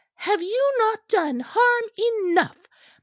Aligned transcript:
"Have 0.25 0.41
you 0.41 0.75
not 0.79 1.07
done 1.09 1.41
harm 1.45 1.83
enough? 1.95 2.57